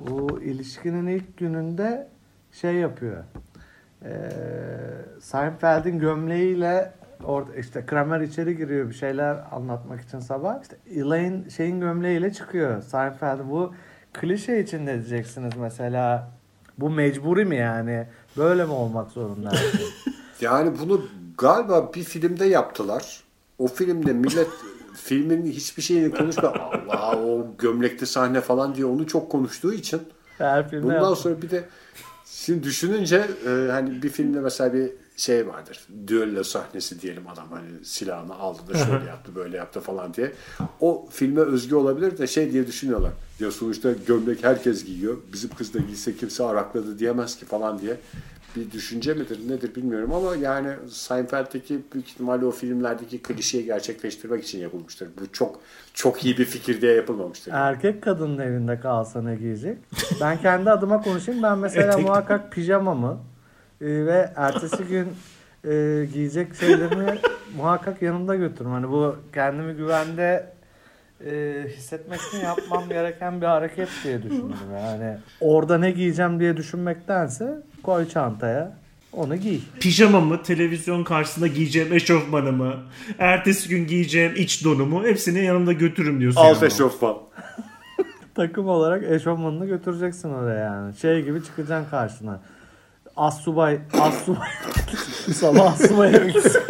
bu 0.00 0.42
ilişkinin 0.42 1.06
ilk 1.06 1.36
gününde 1.36 2.08
şey 2.52 2.74
yapıyor. 2.74 3.24
Ee, 4.04 4.30
Seinfeld'in 5.20 5.98
gömleğiyle 5.98 6.92
orada 7.24 7.56
işte 7.56 7.86
Kramer 7.86 8.20
içeri 8.20 8.56
giriyor 8.56 8.88
bir 8.88 8.94
şeyler 8.94 9.36
anlatmak 9.52 10.00
için 10.00 10.20
sabah. 10.20 10.62
İşte 10.62 10.76
Elaine 10.96 11.50
şeyin 11.50 11.80
gömleğiyle 11.80 12.32
çıkıyor. 12.32 12.82
Seinfeld 12.82 13.38
bu 13.50 13.74
klişe 14.12 14.60
için 14.60 14.86
ne 14.86 14.94
diyeceksiniz 14.94 15.52
mesela? 15.56 16.30
Bu 16.78 16.90
mecburi 16.90 17.44
mi 17.44 17.56
yani? 17.56 18.06
Böyle 18.36 18.64
mi 18.64 18.72
olmak 18.72 19.10
zorunda? 19.10 19.52
Yani 20.40 20.72
bunu 20.82 21.06
galiba 21.38 21.94
bir 21.94 22.04
filmde 22.04 22.44
yaptılar. 22.44 23.24
O 23.58 23.66
filmde 23.66 24.12
millet 24.12 24.48
filmin 24.96 25.46
hiçbir 25.46 25.82
şeyini 25.82 26.10
konuşma. 26.14 26.48
Allah 26.88 27.16
o 27.22 27.46
gömlekli 27.58 28.06
sahne 28.06 28.40
falan 28.40 28.74
diye 28.74 28.86
onu 28.86 29.06
çok 29.06 29.30
konuştuğu 29.32 29.72
için 29.72 30.00
Her 30.38 30.68
filmde 30.70 30.82
bundan 30.84 30.94
yaptım. 30.94 31.16
sonra 31.16 31.42
bir 31.42 31.50
de 31.50 31.64
şimdi 32.26 32.62
düşününce 32.62 33.26
e, 33.46 33.68
hani 33.70 34.02
bir 34.02 34.08
filmde 34.08 34.40
mesela 34.40 34.72
bir 34.74 34.90
şey 35.16 35.46
vardır. 35.48 35.86
Düello 36.06 36.42
sahnesi 36.44 37.00
diyelim 37.00 37.28
adam 37.28 37.46
hani 37.50 37.84
silahını 37.84 38.34
aldı 38.34 38.58
da 38.74 38.78
şöyle 38.78 39.04
yaptı 39.04 39.34
böyle 39.34 39.56
yaptı 39.56 39.80
falan 39.80 40.14
diye. 40.14 40.32
O 40.80 41.06
filme 41.10 41.40
özgü 41.40 41.74
olabilir 41.74 42.18
de 42.18 42.26
şey 42.26 42.52
diye 42.52 42.66
düşünüyorlar. 42.66 43.12
Ya 43.40 43.50
sonuçta 43.50 43.92
gömlek 44.06 44.44
herkes 44.44 44.84
giyiyor. 44.84 45.16
Bizim 45.32 45.50
kız 45.50 45.74
da 45.74 45.78
giyse 45.78 46.16
kimse 46.16 46.44
arakladı 46.44 46.98
diyemez 46.98 47.36
ki 47.36 47.44
falan 47.46 47.78
diye 47.78 47.96
bir 48.56 48.70
düşünce 48.70 49.14
midir 49.14 49.48
nedir 49.48 49.74
bilmiyorum 49.74 50.12
ama 50.12 50.36
yani 50.36 50.68
Seinfeld'deki 50.90 51.80
büyük 51.94 52.08
ihtimalle 52.08 52.44
o 52.44 52.50
filmlerdeki 52.50 53.22
klişeyi 53.22 53.64
gerçekleştirmek 53.64 54.44
için 54.44 54.58
yapılmıştır. 54.58 55.08
Bu 55.20 55.32
çok 55.32 55.60
çok 55.94 56.24
iyi 56.24 56.38
bir 56.38 56.44
fikir 56.44 56.80
diye 56.80 56.92
yapılmamıştır. 56.92 57.52
Erkek 57.52 58.02
kadının 58.02 58.38
evinde 58.38 58.80
kalsa 58.80 59.22
ne 59.22 59.36
giyecek? 59.36 59.78
Ben 60.20 60.40
kendi 60.40 60.70
adıma 60.70 61.02
konuşayım. 61.02 61.42
Ben 61.42 61.58
mesela 61.58 61.92
Etek. 61.92 62.04
muhakkak 62.06 62.52
pijamamı 62.52 63.18
e, 63.80 63.86
ve 63.86 64.32
ertesi 64.36 64.84
gün 64.84 65.08
e, 65.64 66.06
giyecek 66.12 66.54
şeylerimi 66.54 67.18
muhakkak 67.56 68.02
yanımda 68.02 68.36
götürürüm. 68.36 68.72
Hani 68.72 68.88
bu 68.88 69.16
kendimi 69.34 69.74
güvende 69.74 70.55
e, 71.24 71.64
hissetmek 71.76 72.20
için 72.20 72.38
yapmam 72.38 72.88
gereken 72.88 73.40
bir 73.40 73.46
hareket 73.46 73.88
diye 74.04 74.22
düşündüm. 74.22 74.56
Yani 74.74 75.16
orada 75.40 75.78
ne 75.78 75.90
giyeceğim 75.90 76.40
diye 76.40 76.56
düşünmektense 76.56 77.62
koy 77.82 78.08
çantaya 78.08 78.72
onu 79.12 79.36
giy. 79.36 79.60
Pijamamı, 79.80 80.42
televizyon 80.42 81.04
karşısında 81.04 81.46
giyeceğim 81.46 81.92
eşofmanımı, 81.92 82.74
ertesi 83.18 83.68
gün 83.68 83.86
giyeceğim 83.86 84.32
iç 84.36 84.64
donumu 84.64 85.04
hepsini 85.04 85.44
yanımda 85.44 85.72
götürürüm 85.72 86.20
diyorsun. 86.20 86.40
Alt 86.40 86.62
eşofman. 86.62 87.16
Takım 88.34 88.68
olarak 88.68 89.04
eşofmanını 89.10 89.66
götüreceksin 89.66 90.30
oraya 90.30 90.64
yani. 90.64 90.96
Şey 90.96 91.22
gibi 91.22 91.44
çıkacaksın 91.44 91.90
karşına. 91.90 92.40
As 93.16 93.40
subay, 93.40 93.78
as 94.00 94.24
subay. 94.24 94.48
Sabah 95.34 95.72
as 95.72 95.88
subaya 95.88 96.26
gitsin. 96.26 96.62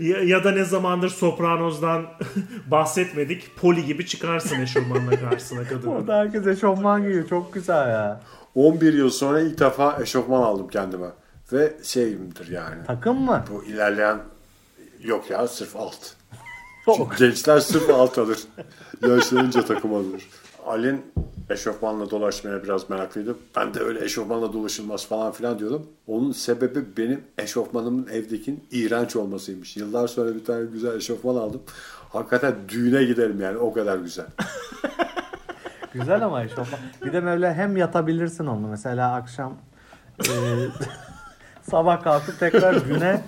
Ya, 0.00 0.18
ya 0.22 0.44
da 0.44 0.50
ne 0.50 0.64
zamandır 0.64 1.08
Sopranos'dan 1.08 2.06
bahsetmedik. 2.70 3.56
Poli 3.56 3.84
gibi 3.84 4.06
çıkarsın 4.06 4.60
eşofmanla 4.60 5.20
karşısına 5.20 5.64
kadın. 5.64 5.88
Orada 5.88 6.16
herkes 6.16 6.46
eşofman 6.46 7.02
giyiyor. 7.02 7.28
Çok 7.28 7.54
güzel 7.54 7.88
ya. 7.88 8.20
11 8.54 8.94
yıl 8.94 9.10
sonra 9.10 9.40
ilk 9.40 9.58
defa 9.60 9.98
eşofman 10.02 10.42
aldım 10.42 10.68
kendime. 10.68 11.06
Ve 11.52 11.72
şeyimdir 11.82 12.48
yani. 12.48 12.84
Takım 12.86 13.20
mı? 13.24 13.44
Bu 13.50 13.64
ilerleyen 13.64 14.18
yok 15.02 15.30
ya 15.30 15.48
sırf 15.48 15.76
alt. 15.76 15.98
Çok. 16.84 17.18
Gençler 17.18 17.60
sırf 17.60 17.90
alt 17.90 18.18
alır. 18.18 18.38
Yaşlanınca 19.08 19.64
takım 19.64 19.94
alır. 19.94 20.22
Alin 20.66 21.02
eşofmanla 21.50 22.10
dolaşmaya 22.10 22.64
biraz 22.64 22.90
meraklıydı. 22.90 23.36
Ben 23.56 23.74
de 23.74 23.80
öyle 23.80 24.04
eşofmanla 24.04 24.52
dolaşılmaz 24.52 25.06
falan 25.06 25.32
filan 25.32 25.58
diyordum. 25.58 25.86
Onun 26.06 26.32
sebebi 26.32 26.96
benim 26.96 27.20
eşofmanımın 27.38 28.06
evdekinin 28.06 28.64
iğrenç 28.70 29.16
olmasıymış. 29.16 29.76
Yıllar 29.76 30.08
sonra 30.08 30.34
bir 30.34 30.44
tane 30.44 30.64
güzel 30.72 30.96
eşofman 30.96 31.36
aldım. 31.36 31.62
Hakikaten 32.12 32.54
düğüne 32.68 33.04
giderim 33.04 33.40
yani 33.40 33.58
o 33.58 33.72
kadar 33.72 33.98
güzel. 33.98 34.26
Güzel 35.94 36.24
ama 36.24 36.44
eşofman. 36.44 36.80
Bir 37.04 37.12
de 37.12 37.24
böyle 37.24 37.54
hem 37.54 37.76
yatabilirsin 37.76 38.46
onu. 38.46 38.68
Mesela 38.68 39.14
akşam 39.14 39.54
e, 40.20 40.32
sabah 41.70 42.02
kalkıp 42.02 42.38
tekrar 42.38 42.74
güne 42.74 43.20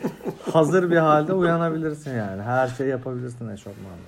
hazır 0.53 0.91
bir 0.91 0.97
halde 0.97 1.33
uyanabilirsin 1.33 2.17
yani. 2.17 2.43
Her 2.43 2.69
şeyi 2.69 2.91
yapabilirsin 2.91 3.49
eşofmanla. 3.49 3.99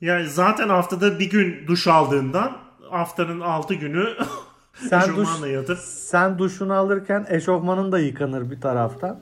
Yani 0.00 0.28
zaten 0.28 0.68
haftada 0.68 1.18
bir 1.18 1.30
gün 1.30 1.66
duş 1.66 1.86
aldığından 1.86 2.63
haftanın 2.94 3.40
6 3.40 3.74
günü 3.74 4.08
Sen 4.88 5.16
duş, 5.16 5.28
yatıp 5.52 5.78
sen 5.78 6.38
duşunu 6.38 6.72
alırken 6.74 7.26
eşofmanın 7.28 7.92
da 7.92 7.98
yıkanır 7.98 8.50
bir 8.50 8.60
taraftan. 8.60 9.20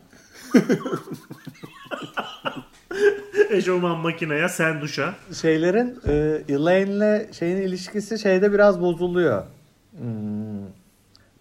Eşofman 3.51 3.99
makineye 3.99 4.49
sen 4.49 4.81
duşa. 4.81 5.15
Şeylerin 5.41 6.01
e, 6.07 6.43
Elaine'le 6.49 7.33
şeyin 7.33 7.57
ilişkisi 7.57 8.19
şeyde 8.19 8.53
biraz 8.53 8.81
bozuluyor. 8.81 9.43
Hmm. 9.99 10.52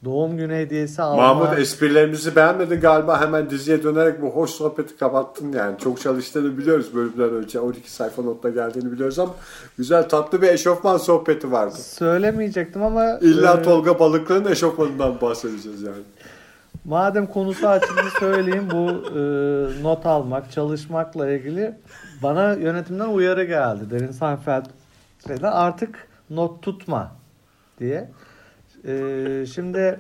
Doğum 0.06 0.38
günü 0.38 0.56
hediyesi 0.56 1.02
alma. 1.02 1.34
Mahmut 1.34 1.60
esprilerimizi 1.60 2.36
beğenmedin 2.36 2.80
galiba 2.80 3.22
hemen 3.22 3.50
diziye 3.50 3.84
dönerek 3.84 4.22
bu 4.22 4.30
hoş 4.30 4.50
sohbeti 4.50 4.98
kapattın 4.98 5.52
yani. 5.52 5.78
Çok 5.78 6.02
çalıştığını 6.02 6.58
biliyoruz 6.58 6.96
bölümden 6.96 7.30
önce. 7.30 7.60
12 7.60 7.92
sayfa 7.92 8.22
notla 8.22 8.50
geldiğini 8.50 8.92
biliyoruz 8.92 9.20
ama 9.20 9.34
güzel 9.78 10.10
tatlı 10.10 10.42
bir 10.42 10.48
eşofman 10.48 10.98
sohbeti 10.98 11.52
vardı. 11.52 11.76
Söylemeyecektim 11.76 12.84
ama 12.84 13.20
İlla 13.22 13.54
e, 13.54 13.62
Tolga 13.62 14.00
Balıklı'nın 14.00 14.52
eşofmanından 14.52 15.22
bahsedeceğiz 15.22 15.82
yani. 15.82 16.04
Madem 16.86 17.28
konusu 17.28 17.68
açıldı 17.68 18.02
söyleyeyim 18.20 18.68
bu 18.72 18.90
e, 18.90 19.22
not 19.84 20.06
almak, 20.06 20.52
çalışmakla 20.52 21.32
ilgili 21.32 21.76
bana 22.24 22.54
yönetimden 22.54 23.08
uyarı 23.08 23.44
geldi. 23.44 23.82
Derin 23.92 24.12
şeyden 25.28 25.52
artık 25.52 26.08
not 26.30 26.62
tutma 26.62 27.12
diye. 27.80 28.10
E, 28.88 29.46
şimdi 29.54 30.00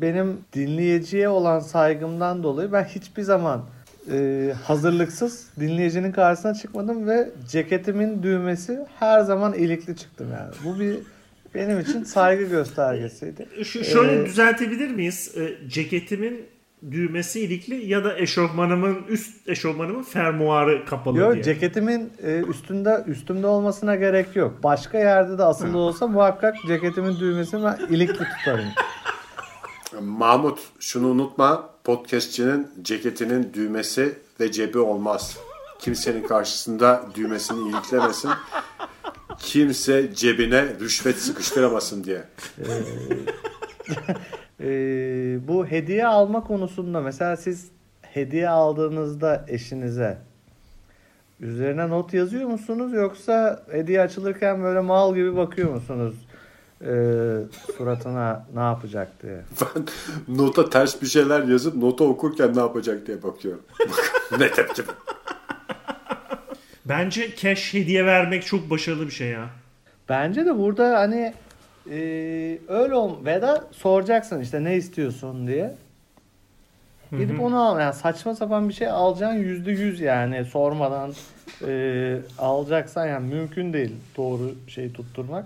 benim 0.00 0.38
dinleyiciye 0.52 1.28
olan 1.28 1.60
saygımdan 1.60 2.42
dolayı 2.42 2.72
ben 2.72 2.84
hiçbir 2.84 3.22
zaman 3.22 3.64
e, 4.12 4.52
hazırlıksız 4.64 5.48
dinleyicinin 5.60 6.12
karşısına 6.12 6.54
çıkmadım 6.54 7.08
ve 7.08 7.28
ceketimin 7.48 8.22
düğmesi 8.22 8.78
her 9.00 9.20
zaman 9.20 9.54
ilikli 9.54 9.96
çıktım 9.96 10.26
yani. 10.32 10.52
Bu 10.64 10.80
bir 10.80 10.96
benim 11.54 11.80
için 11.80 12.04
saygı 12.04 12.44
göstergesiydi. 12.44 13.46
Şu, 13.64 13.84
şöyle 13.84 14.22
Ee, 14.22 14.26
düzeltebilir 14.26 14.90
miyiz? 14.90 15.32
E, 15.36 15.68
ceketimin 15.68 16.46
düğmesi 16.90 17.40
ilikli 17.40 17.86
ya 17.86 18.04
da 18.04 18.18
eşofmanımın 18.18 18.98
üst 19.08 19.48
eşofmanımın 19.48 20.02
fermuarı 20.02 20.84
kapalı 20.84 21.18
Yok 21.18 21.32
diye. 21.34 21.42
ceketimin 21.42 22.12
e, 22.22 22.40
üstünde 22.48 23.04
üstümde 23.06 23.46
olmasına 23.46 23.96
gerek 23.96 24.36
yok. 24.36 24.62
Başka 24.62 24.98
yerde 24.98 25.38
de 25.38 25.44
asılı 25.44 25.78
olsa 25.78 26.06
muhakkak 26.06 26.56
ceketimin 26.66 27.20
düğmesini 27.20 27.64
ben 27.64 27.78
ilikli 27.90 28.14
tutarım. 28.18 28.68
Mahmut 30.00 30.58
şunu 30.80 31.08
unutma 31.08 31.70
podcastçinin 31.84 32.68
ceketinin 32.82 33.52
düğmesi 33.54 34.18
ve 34.40 34.52
cebi 34.52 34.78
olmaz. 34.78 35.38
Kimsenin 35.78 36.26
karşısında 36.26 37.02
düğmesini 37.14 37.68
iliklemesin. 37.68 38.30
Kimse 39.38 40.14
cebine 40.14 40.64
rüşvet 40.80 41.18
sıkıştıramasın 41.18 42.04
diye. 42.04 42.24
E, 44.60 44.66
bu 45.48 45.66
hediye 45.66 46.06
alma 46.06 46.44
konusunda 46.44 47.00
mesela 47.00 47.36
siz 47.36 47.70
hediye 48.02 48.48
aldığınızda 48.48 49.44
eşinize 49.48 50.18
üzerine 51.40 51.88
not 51.88 52.14
yazıyor 52.14 52.48
musunuz 52.48 52.92
yoksa 52.92 53.62
hediye 53.70 54.00
açılırken 54.00 54.62
böyle 54.62 54.80
mal 54.80 55.14
gibi 55.14 55.36
bakıyor 55.36 55.70
musunuz 55.70 56.14
e, 56.80 56.94
suratına 57.76 58.46
ne 58.54 58.60
yapacak 58.60 59.22
diye? 59.22 59.40
Ben 59.76 59.84
nota 60.36 60.70
ters 60.70 61.02
bir 61.02 61.06
şeyler 61.06 61.42
yazıp 61.42 61.76
nota 61.76 62.04
okurken 62.04 62.56
ne 62.56 62.60
yapacak 62.60 63.06
diye 63.06 63.22
bakıyorum. 63.22 63.62
ne 64.38 64.50
tepki 64.50 64.82
bu? 64.86 64.92
Bence 66.84 67.36
cash 67.36 67.74
hediye 67.74 68.06
vermek 68.06 68.46
çok 68.46 68.70
başarılı 68.70 69.06
bir 69.06 69.12
şey 69.12 69.28
ya. 69.28 69.50
Bence 70.08 70.46
de 70.46 70.58
burada 70.58 70.98
hani 70.98 71.34
e, 71.90 71.96
öyle 72.68 72.94
ol 72.94 73.24
ve 73.24 73.42
de 73.42 73.60
soracaksın 73.72 74.40
işte 74.40 74.64
ne 74.64 74.76
istiyorsun 74.76 75.46
diye. 75.46 75.74
Gidip 77.18 77.40
onu 77.40 77.62
al. 77.62 77.80
Yani 77.80 77.94
saçma 77.94 78.34
sapan 78.34 78.68
bir 78.68 78.74
şey 78.74 78.88
alacaksın 78.88 79.38
yüzde 79.38 79.70
yüz 79.72 80.00
yani 80.00 80.44
sormadan 80.44 81.12
e, 81.66 82.16
alacaksan 82.38 83.06
yani 83.06 83.34
mümkün 83.34 83.72
değil 83.72 83.92
doğru 84.16 84.54
şey 84.68 84.92
tutturmak. 84.92 85.44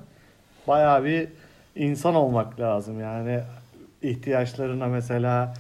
Bayağı 0.69 1.05
bir 1.05 1.29
insan 1.77 2.15
olmak 2.15 2.61
lazım 2.61 3.01
yani 3.01 3.41
ihtiyaçlarına 4.03 4.87
mesela 4.87 5.55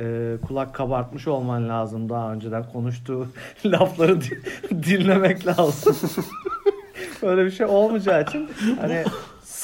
e, 0.00 0.32
kulak 0.46 0.74
kabartmış 0.74 1.28
olman 1.28 1.68
lazım 1.68 2.08
daha 2.08 2.32
önceden 2.32 2.64
konuştuğu 2.72 3.28
lafları 3.66 4.20
di- 4.20 4.40
dinlemek 4.70 5.46
lazım. 5.46 5.96
Öyle 7.22 7.44
bir 7.44 7.50
şey 7.50 7.66
olmayacağı 7.66 8.22
için 8.22 8.50
hani 8.80 9.04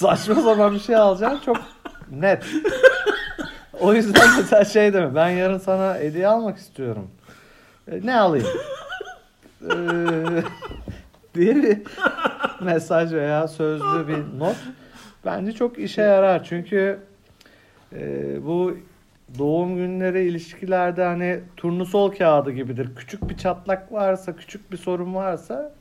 saçma 0.01 0.35
sapan 0.35 0.75
bir 0.75 0.81
şey 0.81 0.97
alacaksın 0.97 1.41
çok 1.45 1.57
net. 2.11 2.45
O 3.81 3.95
yüzden 3.95 4.29
mesela 4.37 4.65
şey 4.65 4.93
deme 4.93 5.15
ben 5.15 5.29
yarın 5.29 5.59
sana 5.59 5.95
hediye 5.95 6.29
almak 6.29 6.59
istiyorum. 6.59 7.11
E, 7.93 8.07
ne 8.07 8.21
alayım? 8.21 8.47
Ee, 9.63 9.75
diye 11.35 11.57
bir 11.57 11.79
mesaj 12.61 13.13
veya 13.13 13.49
sözlü 13.49 14.09
bir 14.09 14.39
not 14.39 14.57
bence 15.25 15.53
çok 15.53 15.79
işe 15.79 16.03
yarar. 16.03 16.45
Çünkü 16.45 16.99
e, 17.93 18.37
bu 18.47 18.77
doğum 19.39 19.77
günleri 19.77 20.29
ilişkilerde 20.29 21.05
hani 21.05 21.41
turnusol 21.57 22.11
kağıdı 22.11 22.51
gibidir. 22.51 22.89
Küçük 22.97 23.29
bir 23.29 23.37
çatlak 23.37 23.93
varsa, 23.93 24.37
küçük 24.37 24.73
bir 24.73 24.77
sorun 24.77 25.15
varsa 25.15 25.73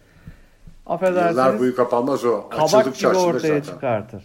Yıllar 0.89 0.95
affedersiniz 1.09 1.59
boyu 1.59 1.75
kapanmaz 1.75 2.25
o. 2.25 2.49
kabak 2.49 2.63
Açıldıkça 2.73 3.09
gibi 3.09 3.17
ortaya 3.17 3.47
zaten. 3.59 3.61
çıkartır. 3.61 4.23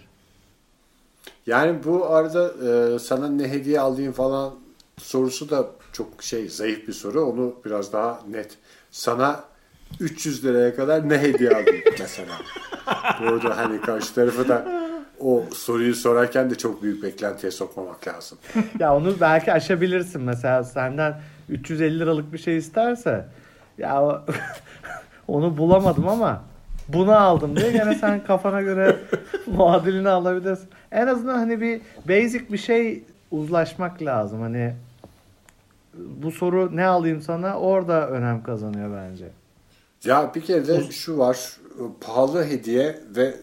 Yani 1.46 1.85
bu 1.85 2.07
arada 2.07 2.53
e, 2.94 2.98
sana 2.98 3.29
ne 3.29 3.48
hediye 3.48 3.81
alayım 3.81 4.12
falan 4.12 4.55
sorusu 4.98 5.50
da 5.50 5.66
çok 5.92 6.22
şey 6.22 6.48
zayıf 6.48 6.88
bir 6.88 6.92
soru. 6.92 7.24
Onu 7.24 7.55
biraz 7.64 7.92
daha 7.92 8.20
net. 8.31 8.59
Sana 8.90 9.40
300 10.00 10.44
liraya 10.44 10.77
kadar 10.77 11.09
ne 11.09 11.18
hediye 11.18 11.50
alayım 11.50 11.85
mesela. 12.00 12.35
Burada 13.20 13.57
hani 13.57 13.81
karşı 13.81 14.14
tarafı 14.14 14.48
da 14.48 14.85
o 15.20 15.44
soruyu 15.55 15.94
sorarken 15.94 16.50
de 16.50 16.55
çok 16.55 16.83
büyük 16.83 17.03
beklentiye 17.03 17.53
sokmamak 17.53 18.09
lazım. 18.09 18.38
ya 18.79 18.96
onu 18.96 19.14
belki 19.20 19.53
aşabilirsin 19.53 20.22
mesela 20.22 20.64
senden 20.64 21.20
350 21.48 21.98
liralık 21.98 22.33
bir 22.33 22.38
şey 22.38 22.57
isterse 22.57 23.29
ya 23.79 24.24
onu 25.29 25.57
bulamadım 25.59 26.09
ama 26.09 26.42
bunu 26.88 27.16
aldım 27.16 27.56
diye 27.56 27.72
gene 27.72 27.94
sen 28.00 28.24
kafana 28.24 28.62
göre 28.62 28.96
muadilini 29.46 30.08
alabilirsin. 30.08 30.68
En 30.92 31.06
azından 31.06 31.38
hani 31.38 31.60
bir 31.60 31.80
basic 32.08 32.52
bir 32.52 32.58
şey 32.58 33.02
uzlaşmak 33.30 34.02
lazım. 34.02 34.40
Hani 34.40 34.74
bu 35.94 36.32
soru 36.32 36.76
ne 36.76 36.86
alayım 36.86 37.22
sana 37.22 37.58
orada 37.58 38.08
önem 38.10 38.42
kazanıyor 38.42 38.90
bence. 38.96 39.28
Ya 40.04 40.32
bir 40.34 40.40
kere 40.40 40.66
de 40.66 40.92
şu 40.92 41.18
var. 41.18 41.56
Pahalı 42.00 42.44
hediye 42.44 43.00
ve 43.16 43.34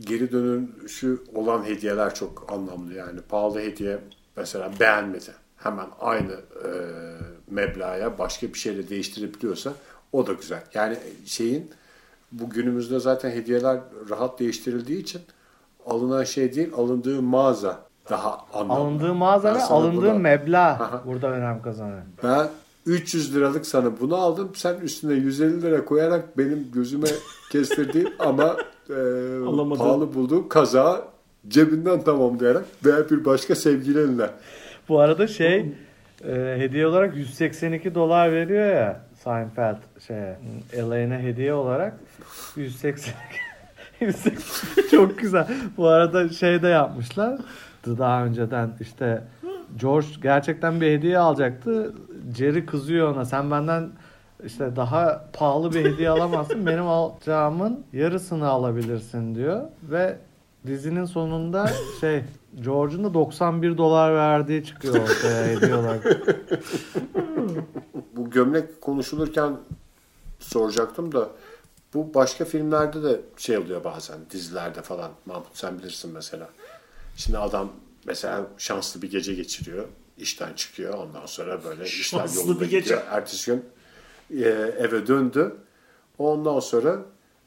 geri 0.00 0.32
dönüşü 0.32 1.18
olan 1.34 1.64
hediyeler 1.64 2.14
çok 2.14 2.52
anlamlı 2.52 2.94
yani. 2.94 3.20
Pahalı 3.28 3.60
hediye 3.60 3.98
mesela 4.36 4.70
beğenmedi. 4.80 5.30
Hemen 5.56 5.86
aynı 6.00 6.32
e, 6.32 6.70
meblağa 7.50 8.18
başka 8.18 8.48
bir 8.48 8.58
şeyle 8.58 8.88
değiştirebiliyorsa 8.88 9.72
o 10.12 10.26
da 10.26 10.32
güzel. 10.32 10.62
Yani 10.74 10.96
şeyin 11.26 11.70
bu 12.32 12.50
günümüzde 12.50 13.00
zaten 13.00 13.30
hediyeler 13.30 13.78
rahat 14.10 14.38
değiştirildiği 14.40 15.02
için 15.02 15.20
alınan 15.86 16.24
şey 16.24 16.54
değil 16.54 16.68
alındığı 16.76 17.22
mağaza 17.22 17.78
daha 18.10 18.38
anlamlı. 18.54 18.72
Alındığı 18.82 19.14
mağaza 19.14 19.54
ve 19.54 19.62
alındığı 19.62 20.06
buna- 20.06 20.18
meblağ 20.18 21.02
burada 21.06 21.30
önem 21.30 21.62
kazanıyor. 21.62 22.02
Ben 22.22 22.48
300 22.86 23.36
liralık 23.36 23.66
sana 23.66 24.00
bunu 24.00 24.16
aldım. 24.16 24.52
Sen 24.54 24.74
üstüne 24.74 25.14
150 25.14 25.62
lira 25.62 25.84
koyarak 25.84 26.38
benim 26.38 26.68
gözüme 26.74 27.08
kestirdiğin 27.52 28.08
ama 28.18 28.56
e, 28.90 28.94
pahalı 29.78 30.14
bulduğum 30.14 30.48
kazağı 30.48 31.04
cebinden 31.48 32.02
tamamlayarak 32.04 32.64
veya 32.84 33.10
bir 33.10 33.24
başka 33.24 33.54
sevgilinle. 33.54 34.30
Bu 34.88 35.00
arada 35.00 35.26
şey 35.26 35.72
e, 36.24 36.54
hediye 36.58 36.86
olarak 36.86 37.16
182 37.16 37.94
dolar 37.94 38.32
veriyor 38.32 38.66
ya 38.74 39.00
Seinfeld 39.26 39.76
şeye 40.06 40.38
Elaine'e 40.72 41.18
hediye 41.18 41.54
olarak 41.54 41.94
182 42.56 43.12
180 44.00 44.88
çok 44.90 45.18
güzel. 45.18 45.46
Bu 45.76 45.88
arada 45.88 46.28
şey 46.28 46.62
de 46.62 46.68
yapmışlar. 46.68 47.38
Daha 47.86 48.24
önceden 48.24 48.70
işte 48.80 49.22
George 49.80 50.06
gerçekten 50.22 50.80
bir 50.80 50.92
hediye 50.92 51.18
alacaktı. 51.18 51.94
Jerry 52.36 52.66
kızıyor 52.66 53.14
ona. 53.14 53.24
Sen 53.24 53.50
benden 53.50 53.88
işte 54.44 54.76
daha 54.76 55.24
pahalı 55.32 55.72
bir 55.72 55.84
hediye 55.84 56.10
alamazsın. 56.10 56.66
Benim 56.66 56.86
alacağımın 56.86 57.84
yarısını 57.92 58.48
alabilirsin 58.48 59.34
diyor. 59.34 59.62
Ve 59.82 60.16
dizinin 60.66 61.04
sonunda 61.04 61.70
şey 62.00 62.22
George'un 62.64 63.04
da 63.04 63.14
91 63.14 63.78
dolar 63.78 64.14
verdiği 64.14 64.64
çıkıyor 64.64 64.94
ortaya 64.94 65.46
hediye 65.46 65.74
olarak. 65.74 66.16
Gömlek 68.40 68.80
konuşulurken 68.80 69.56
soracaktım 70.38 71.12
da 71.12 71.30
bu 71.94 72.14
başka 72.14 72.44
filmlerde 72.44 73.02
de 73.02 73.20
şey 73.36 73.58
oluyor 73.58 73.84
bazen 73.84 74.18
dizilerde 74.30 74.82
falan. 74.82 75.10
Mahmut 75.26 75.46
sen 75.52 75.78
bilirsin 75.78 76.10
mesela. 76.12 76.48
Şimdi 77.16 77.38
adam 77.38 77.72
Mesela 78.06 78.46
şanslı 78.58 79.02
bir 79.02 79.10
gece 79.10 79.34
geçiriyor. 79.34 79.84
işten 80.18 80.52
çıkıyor. 80.54 80.94
Ondan 80.94 81.26
sonra 81.26 81.64
böyle 81.64 81.84
işler 81.84 82.18
Şanslı 82.18 82.40
yolunda 82.40 82.60
bir 82.60 82.64
gece. 82.70 82.78
gidiyor. 82.80 83.02
Ertesi 83.10 83.50
gün 83.50 83.64
e, 84.44 84.48
eve 84.78 85.06
döndü. 85.06 85.56
Ondan 86.18 86.60
sonra 86.60 86.98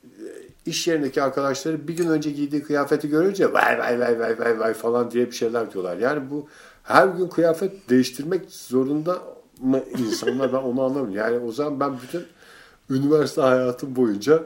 e, 0.04 0.26
iş 0.66 0.88
yerindeki 0.88 1.24
arkadaşları 1.24 1.88
bir 1.88 1.98
gün 1.98 2.08
önce 2.10 2.32
giydiği 2.32 2.64
kıyafeti 2.64 3.10
görünce 3.10 3.54
vay 3.54 3.80
vay 3.80 4.00
vay 4.00 4.20
vay 4.20 4.40
vay 4.40 4.60
vay 4.60 4.74
falan 4.74 5.12
diye 5.12 5.26
bir 5.28 5.36
şeyler 5.36 5.72
diyorlar. 5.74 5.98
Yani 5.98 6.30
bu 6.30 6.48
her 6.84 7.08
gün 7.08 7.28
kıyafet 7.28 7.90
değiştirmek 7.90 8.42
zorunda 8.52 9.39
mı 9.62 9.80
insanlar 9.98 10.54
ben 10.54 10.58
onu 10.58 10.84
anlamıyorum. 10.84 11.16
Yani 11.16 11.38
o 11.38 11.52
zaman 11.52 11.80
ben 11.80 11.92
bütün 12.02 12.26
üniversite 12.90 13.42
hayatım 13.42 13.96
boyunca 13.96 14.44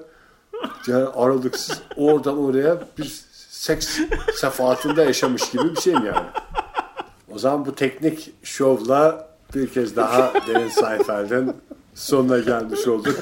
yani 0.88 1.06
aralıksız 1.06 1.82
oradan 1.98 2.38
oraya 2.38 2.78
bir 2.98 3.24
seks 3.50 4.00
sefahatinde 4.36 5.02
yaşamış 5.04 5.52
gibi 5.52 5.76
bir 5.76 5.82
şeyim 5.82 6.06
yani. 6.06 6.28
O 7.36 7.40
zaman 7.40 7.66
bu 7.66 7.76
teknik 7.76 8.32
şovla 8.44 9.28
bir 9.56 9.68
kez 9.68 9.96
daha 9.96 10.34
Derin 10.48 10.68
Seinfeld'in 10.68 11.54
sonuna 11.94 12.40
gelmiş 12.40 12.88
olduk. 12.88 13.16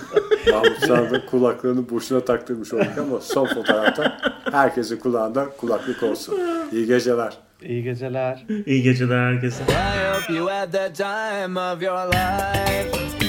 Mahmut 0.52 0.80
Sağ'da 0.80 1.26
kulaklarını 1.26 1.90
boşuna 1.90 2.20
taktırmış 2.26 2.74
olduk 2.74 2.98
ama 2.98 3.20
son 3.20 3.46
fotoğrafta 3.46 4.18
herkesin 4.52 4.98
kulağında 4.98 5.50
kulaklık 5.58 6.04
olsun. 6.04 6.40
İyi 6.72 6.86
geceler. 6.86 7.38
İyi 7.62 7.84
geceler. 7.84 8.46
İyi 8.66 8.84
geceler 8.84 9.34
herkese. 9.34 9.64
Hope 10.22 10.30
you 10.30 10.48
had 10.50 10.72
the 10.72 10.90
time 10.90 11.58
of 11.58 11.82
your 11.82 12.06
life. 12.06 13.21